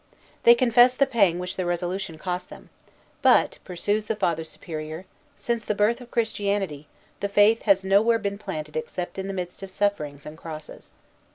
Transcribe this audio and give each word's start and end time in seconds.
They 0.45 0.55
confess 0.55 0.95
the 0.95 1.05
pang 1.05 1.37
which 1.37 1.55
the 1.57 1.65
resolution 1.67 2.17
cost 2.17 2.49
them; 2.49 2.71
but, 3.21 3.59
pursues 3.63 4.07
the 4.07 4.15
Father 4.15 4.43
Superior, 4.43 5.05
"since 5.37 5.63
the 5.63 5.75
birth 5.75 6.01
of 6.01 6.09
Christianity, 6.09 6.87
the 7.19 7.29
Faith 7.29 7.61
has 7.69 7.85
nowhere 7.85 8.17
been 8.17 8.39
planted 8.39 8.75
except 8.75 9.19
in 9.19 9.27
the 9.27 9.33
midst 9.35 9.61
of 9.61 9.69
sufferings 9.69 10.25
and 10.25 10.39
crosses. 10.39 10.89